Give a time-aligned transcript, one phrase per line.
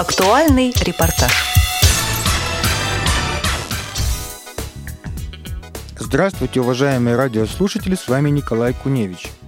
[0.00, 1.30] Актуальный репортаж.
[5.98, 9.30] Здравствуйте, уважаемые радиослушатели, с вами Николай Куневич–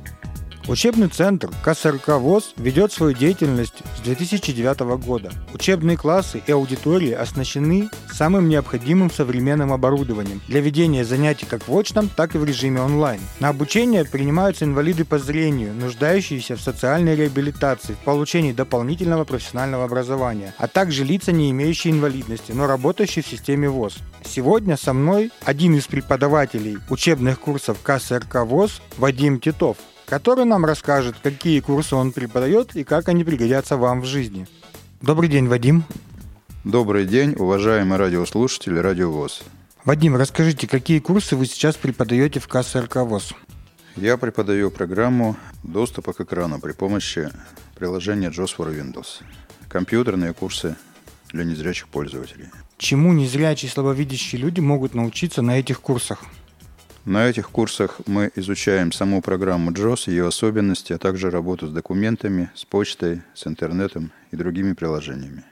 [0.69, 5.33] Учебный центр КСРК ВОЗ ведет свою деятельность с 2009 года.
[5.53, 12.09] Учебные классы и аудитории оснащены самым необходимым современным оборудованием для ведения занятий как в очном,
[12.09, 13.21] так и в режиме онлайн.
[13.40, 20.55] На обучение принимаются инвалиды по зрению, нуждающиеся в социальной реабилитации, в получении дополнительного профессионального образования,
[20.59, 23.98] а также лица, не имеющие инвалидности, но работающие в системе ВОЗ.
[24.24, 31.16] Сегодня со мной один из преподавателей учебных курсов КСРК ВОЗ Вадим Титов который нам расскажет,
[31.23, 34.47] какие курсы он преподает и как они пригодятся вам в жизни.
[35.01, 35.84] Добрый день, Вадим.
[36.65, 39.42] Добрый день, уважаемые радиослушатели Радио ВОЗ.
[39.84, 43.34] Вадим, расскажите, какие курсы вы сейчас преподаете в КСРК ВОЗ?
[43.97, 47.30] Я преподаю программу доступа к экрану при помощи
[47.75, 49.23] приложения JOS for Windows.
[49.69, 50.77] Компьютерные курсы
[51.33, 52.47] для незрячих пользователей.
[52.78, 56.25] Чему незрячие и слабовидящие люди могут научиться на этих курсах?
[57.05, 62.48] На этих курсах мы изучаем саму программу JOS, ее особенности, а также работу с документами,
[62.55, 65.42] с почтой, с интернетом и другими приложениями.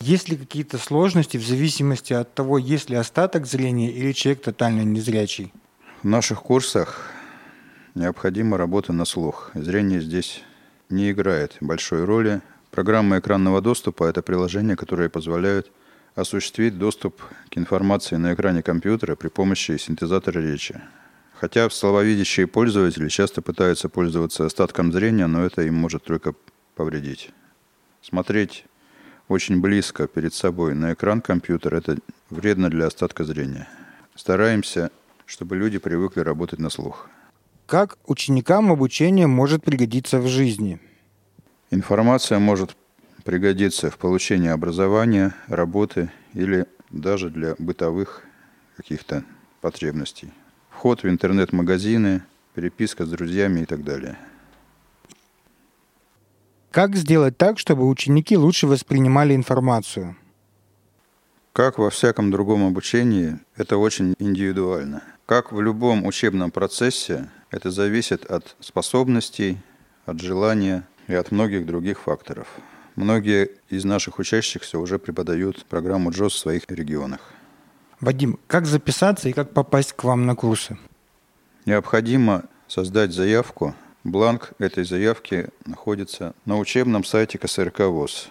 [0.00, 4.80] Есть ли какие-то сложности в зависимости от того, есть ли остаток зрения или человек тотально
[4.80, 5.52] незрячий?
[6.02, 7.10] В наших курсах
[7.94, 9.50] необходима работа на слух.
[9.52, 10.42] Зрение здесь
[10.88, 12.40] не играет большой роли.
[12.70, 15.70] Программа экранного доступа– это приложение, которое позволяет
[16.14, 17.20] осуществить доступ
[17.50, 20.80] к информации на экране компьютера при помощи синтезатора речи.
[21.34, 26.34] Хотя слововидящие пользователи часто пытаются пользоваться остатком зрения, но это им может только
[26.76, 27.30] повредить.
[28.00, 28.64] Смотреть
[29.28, 31.98] очень близко перед собой на экран компьютера– это
[32.30, 33.68] вредно для остатка зрения.
[34.14, 34.90] Стараемся,
[35.26, 37.08] чтобы люди привыкли работать на слух.
[37.66, 40.78] Как ученикам обучение может пригодиться в жизни?
[41.70, 42.76] Информация может
[43.24, 48.22] пригодится в получении образования, работы или даже для бытовых
[48.76, 49.24] каких-то
[49.60, 50.32] потребностей.
[50.70, 52.22] Вход в интернет-магазины,
[52.54, 54.18] переписка с друзьями и так далее.
[56.70, 60.16] Как сделать так, чтобы ученики лучше воспринимали информацию?
[61.52, 65.02] Как во всяком другом обучении, это очень индивидуально.
[65.24, 69.58] Как в любом учебном процессе, это зависит от способностей,
[70.04, 72.48] от желания и от многих других факторов.
[72.96, 77.20] Многие из наших учащихся уже преподают программу JOS в своих регионах.
[78.00, 80.78] Вадим, как записаться и как попасть к вам на курсы?
[81.66, 83.74] Необходимо создать заявку.
[84.04, 88.28] Бланк этой заявки находится на учебном сайте КСРК ВОЗ.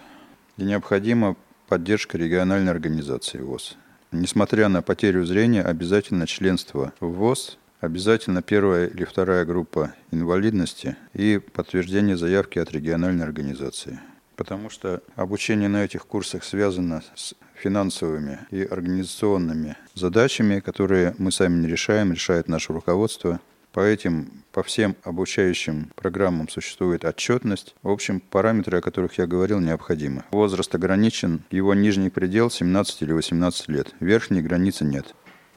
[0.56, 1.36] И необходима
[1.68, 3.76] поддержка региональной организации ВОЗ.
[4.12, 11.38] Несмотря на потерю зрения, обязательно членство в ВОЗ, обязательно первая или вторая группа инвалидности и
[11.38, 14.00] подтверждение заявки от региональной организации–
[14.36, 21.60] потому что обучение на этих курсах связано с финансовыми и организационными задачами, которые мы сами
[21.60, 23.40] не решаем, решает наше руководство.
[23.72, 27.74] По этим, по всем обучающим программам существует отчетность.
[27.82, 30.22] В общем, параметры, о которых я говорил, необходимы.
[30.30, 33.94] Возраст ограничен, его нижний предел 17 или 18 лет.
[33.98, 35.14] Верхней границы нет.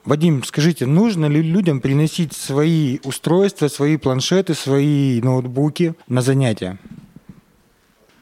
[0.07, 6.77] Вадим, скажите, нужно ли людям приносить свои устройства, свои планшеты, свои ноутбуки на занятия?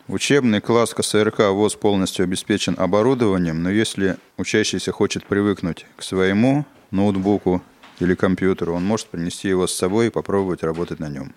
[0.08, 7.64] Учебный класс КСРК ВОЗ полностью обеспечен оборудованием, но если учащийся хочет привыкнуть к своему ноутбуку
[8.00, 11.34] или компьютеру, он может принести его с собой и попробовать работать на нем.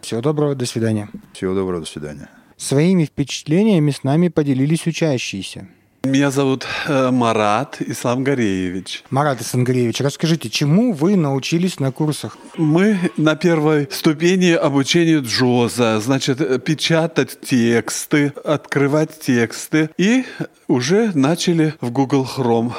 [0.00, 1.08] Всего доброго, до свидания.
[1.32, 2.28] Всего доброго, до свидания.
[2.56, 5.66] Своими впечатлениями с нами поделились учащиеся.
[6.04, 9.04] Меня зовут э, Марат Исламгареевич.
[9.10, 12.36] Марат Исламгареевич, расскажите, чему вы научились на курсах?
[12.56, 19.90] Мы на первой ступени обучения Джоза, значит, печатать тексты, открывать тексты.
[19.96, 20.24] И
[20.66, 22.72] уже начали в Google Chrome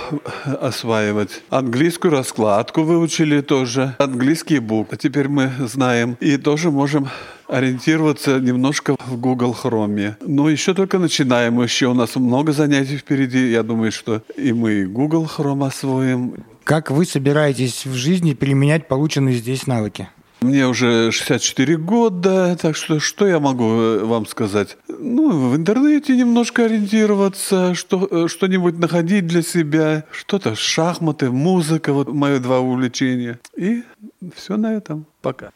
[0.43, 1.43] осваивать.
[1.49, 4.97] Английскую раскладку выучили тоже, английский буквы.
[4.97, 7.07] Теперь мы знаем и тоже можем
[7.47, 10.15] ориентироваться немножко в Google Chrome.
[10.21, 13.51] Но еще только начинаем, еще у нас много занятий впереди.
[13.51, 16.35] Я думаю, что и мы Google Chrome освоим.
[16.63, 20.09] Как вы собираетесь в жизни применять полученные здесь навыки?
[20.43, 24.75] Мне уже 64 года, так что что я могу э, вам сказать?
[24.89, 32.09] Ну, в интернете немножко ориентироваться, что, э, что-нибудь находить для себя, что-то шахматы, музыка, вот
[32.09, 33.39] мои два увлечения.
[33.55, 33.83] И
[34.35, 35.05] все на этом.
[35.21, 35.51] Пока.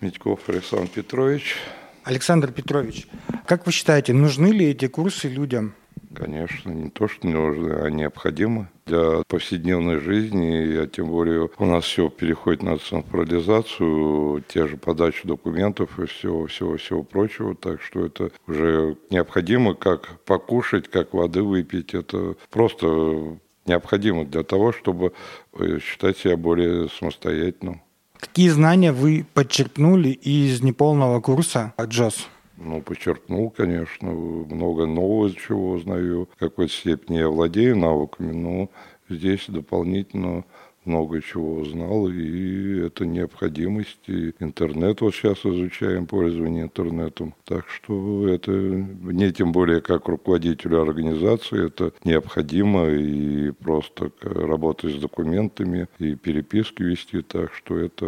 [0.00, 1.56] Митьков Александр Петрович.
[2.04, 3.06] Александр Петрович,
[3.46, 5.74] как вы считаете, нужны ли эти курсы людям?
[6.14, 11.84] Конечно, не то, что нужны, а необходимы для повседневной жизни, а тем более у нас
[11.84, 18.06] все переходит на централизацию, те же подачи документов и всего, всего, всего прочего, так что
[18.06, 25.12] это уже необходимо, как покушать, как воды выпить, это просто необходимо для того, чтобы
[25.52, 27.82] э, считать себя более самостоятельным.
[28.20, 32.26] Какие знания вы подчеркнули из неполного курса джаз?
[32.56, 36.28] Ну, подчеркнул, конечно, много нового чего узнаю.
[36.34, 38.70] В какой-то степени я владею навыками, но
[39.08, 40.44] здесь дополнительно
[40.88, 44.08] много чего узнал, и это необходимость.
[44.08, 47.34] И интернет вот сейчас изучаем, пользование интернетом.
[47.44, 54.98] Так что это мне тем более как руководителю организации это необходимо и просто работать с
[54.98, 57.22] документами и переписки вести.
[57.22, 58.06] Так что это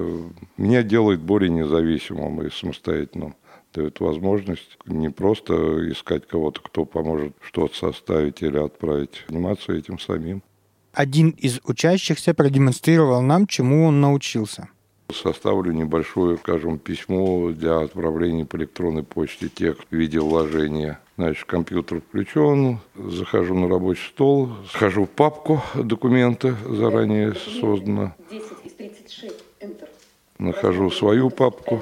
[0.56, 3.34] меня делает более независимым и самостоятельным
[3.72, 5.54] дает возможность не просто
[5.90, 10.42] искать кого-то, кто поможет что-то составить или отправить, заниматься этим самим.
[10.92, 14.68] Один из учащихся продемонстрировал нам, чему он научился.
[15.12, 21.00] Составлю небольшое, скажем, письмо для отправления по электронной почте текст в виде вложения.
[21.16, 28.14] Значит, компьютер включен, захожу на рабочий стол, схожу в папку документы, заранее создано.
[30.38, 31.80] Нахожу свою папку.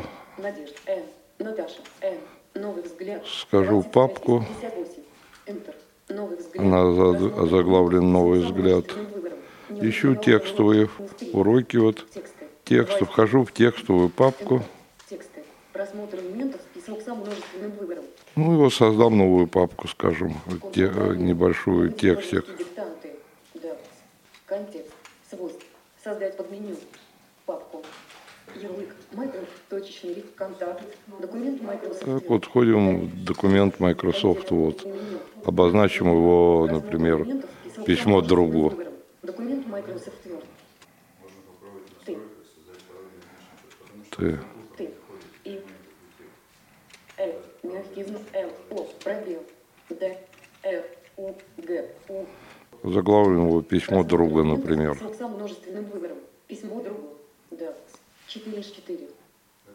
[3.41, 4.45] Скажу папку.
[6.57, 6.93] Она
[7.47, 8.87] заглавлен «Новый взгляд».
[9.71, 10.89] Ищу текстовые
[11.33, 12.07] уроки, вот
[12.65, 14.63] текст, вхожу в текстовую папку.
[18.35, 20.35] Ну, его создам новую папку, скажем,
[20.73, 22.47] те, небольшую текстик.
[26.03, 26.77] Создать под меню,
[27.45, 27.83] папку,
[28.57, 28.95] ярлык,
[29.69, 30.83] точечный контакт,
[31.21, 32.05] документ Microsoft.
[32.05, 34.87] Так вот, входим в документ Microsoft, вот,
[35.45, 37.27] обозначим его, например,
[37.87, 38.73] письмо другу.
[39.23, 40.45] Документ Microsoft Word.
[42.05, 42.19] Ты.
[44.17, 44.39] Ты.
[44.77, 44.91] Ты.
[45.45, 45.61] И.
[47.19, 47.33] Л.
[47.63, 48.51] Мягкий знак Л.
[48.71, 48.87] О.
[49.05, 49.43] Пробел.
[49.91, 50.19] Д.
[50.63, 50.85] Р.
[51.17, 51.33] У.
[51.59, 51.89] Г.
[52.09, 52.25] У.
[52.85, 54.97] Заглавлен его письмо друга, например.
[54.97, 56.19] С множественным выбором.
[56.47, 57.18] Письмо другу.
[58.29, 58.41] Да.
[58.41, 58.99] 4 из 4.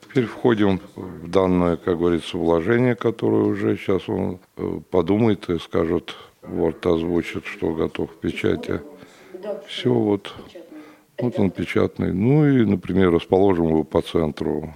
[0.01, 6.15] Теперь входим в данное, как говорится, вложение, которое уже сейчас он э, подумает и скажет,
[6.41, 8.81] вот озвучит, что готов к печати.
[9.67, 10.33] Все вот.
[11.17, 12.13] Вот он печатный.
[12.13, 14.75] Ну и, например, расположим его по центру.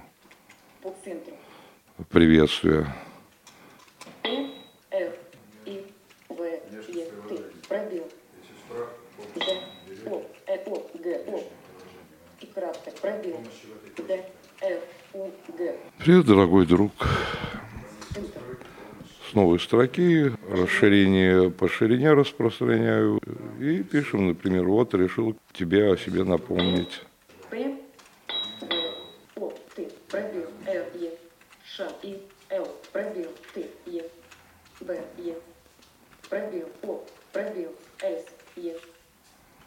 [0.82, 1.34] По центру.
[2.08, 2.86] Приветствие.
[13.00, 13.38] Пробел.
[14.06, 14.24] Д.
[14.62, 14.82] Ф.
[16.08, 16.92] Привет, дорогой друг.
[19.30, 23.20] С новой строки расширение по ширине распространяю.
[23.60, 27.02] И пишем, например, вот решил тебе о себе напомнить.
[27.50, 27.76] П,
[29.36, 31.10] О, Т, пробел, Р, Е,
[31.62, 34.04] Ш, И, Л, пробел, Т, Е,
[34.80, 35.34] Б, Е,
[36.30, 37.04] пробел, О,
[37.34, 38.24] пробел, С,
[38.56, 38.74] Е,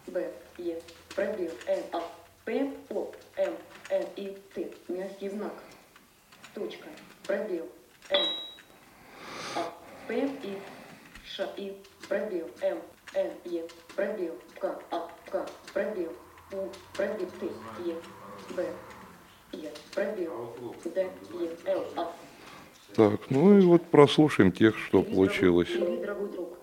[0.08, 0.24] Б,
[0.58, 0.80] Е,
[1.16, 2.02] пробел, Н, А,
[2.46, 3.54] П, О, М,
[3.92, 5.54] Н, И, Т, мягкий знак,
[6.54, 6.88] точка,
[7.26, 7.66] пробел,
[8.10, 8.20] Н,
[9.56, 9.74] А,
[10.08, 10.58] П, И,
[11.26, 11.74] Ш, И,
[12.08, 12.78] пробел, М,
[13.16, 13.64] Н, Е,
[13.96, 16.12] пробел, К, А, К, пробел,
[16.52, 17.46] У, пробел, Т,
[17.86, 17.96] Е,
[18.56, 18.66] Б,
[19.54, 21.10] Е, пробел, Д,
[21.40, 22.12] Е, Л, А.
[22.96, 25.70] Так, ну и вот прослушаем тех, что Привет, получилось.
[25.70, 26.58] Привет, дорогой друг.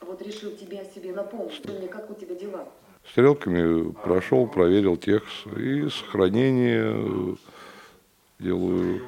[0.00, 1.64] Вот решил тебе о себе напомнить.
[1.68, 2.68] Мне как у тебя дела?
[3.08, 7.36] Стрелками прошел, проверил текст и сохранение
[8.38, 9.00] делаю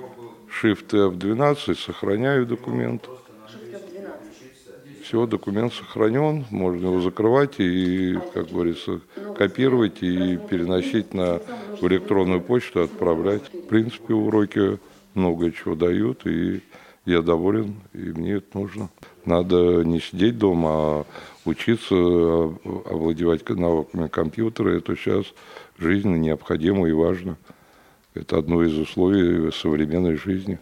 [0.61, 3.09] Shift F12, сохраняю документ.
[5.03, 9.01] Все, документ сохранен, можно его закрывать и, как говорится,
[9.37, 11.41] копировать и переносить на
[11.81, 13.43] в электронную почту, отправлять.
[13.53, 14.79] В принципе, уроки
[15.15, 16.63] много чего дают, и
[17.05, 18.89] я доволен, и мне это нужно.
[19.25, 21.07] Надо не сидеть дома, а
[21.45, 22.57] учиться а,
[22.91, 24.71] овладевать навыками компьютера.
[24.71, 25.27] Это сейчас
[25.79, 27.37] жизненно необходимо и важно.
[28.17, 30.59] Это одно из условий современной жизни.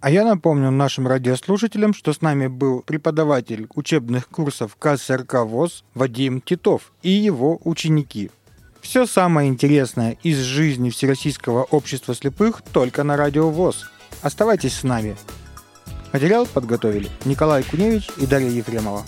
[0.00, 6.40] А я напомню нашим радиослушателям, что с нами был преподаватель учебных курсов КСРК ВОЗ Вадим
[6.40, 8.30] Титов и его ученики.
[8.80, 13.90] Все самое интересное из жизни Всероссийского общества слепых только на радио ВОЗ.
[14.22, 15.16] Оставайтесь с нами.
[16.12, 19.04] Материал подготовили Николай Куневич и Дарья Ефремова.